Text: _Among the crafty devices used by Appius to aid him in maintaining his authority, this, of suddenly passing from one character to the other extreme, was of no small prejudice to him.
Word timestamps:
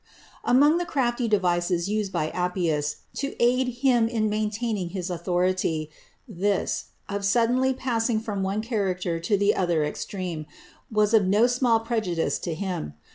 _Among 0.43 0.79
the 0.79 0.85
crafty 0.87 1.27
devices 1.27 1.87
used 1.87 2.11
by 2.11 2.31
Appius 2.31 3.01
to 3.17 3.35
aid 3.39 3.67
him 3.85 4.07
in 4.07 4.31
maintaining 4.31 4.89
his 4.89 5.11
authority, 5.11 5.91
this, 6.27 6.85
of 7.07 7.23
suddenly 7.23 7.75
passing 7.75 8.19
from 8.19 8.41
one 8.41 8.63
character 8.63 9.19
to 9.19 9.37
the 9.37 9.53
other 9.55 9.83
extreme, 9.85 10.47
was 10.89 11.13
of 11.13 11.25
no 11.27 11.45
small 11.45 11.81
prejudice 11.81 12.39
to 12.39 12.55
him. 12.55 12.95